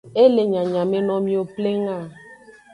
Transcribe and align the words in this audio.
E 0.21 0.23
le 0.35 0.43
nyanyameno 0.51 1.13
miwo 1.25 1.43
pleng 1.53 1.85
a. 1.97 1.99